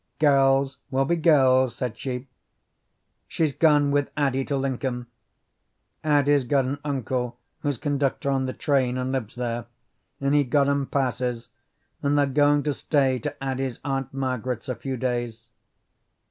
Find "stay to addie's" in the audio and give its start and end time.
12.73-13.77